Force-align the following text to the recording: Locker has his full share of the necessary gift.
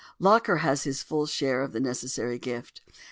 Locker 0.17 0.57
has 0.57 0.81
his 0.83 1.03
full 1.03 1.27
share 1.27 1.61
of 1.61 1.73
the 1.73 1.79
necessary 1.79 2.39
gift. 2.39 2.81